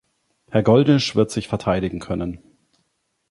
Herr 0.49 0.63
Gollnisch 0.63 1.15
wird 1.15 1.29
sich 1.29 1.47
verteidigen 1.47 1.99
können. 1.99 2.41